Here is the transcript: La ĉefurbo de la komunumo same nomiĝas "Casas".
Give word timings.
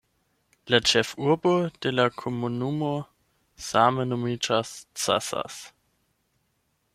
La 0.73 0.77
ĉefurbo 0.91 1.51
de 1.85 1.91
la 1.97 2.05
komunumo 2.21 2.89
same 3.67 4.07
nomiĝas 4.13 4.73
"Casas". 5.05 5.61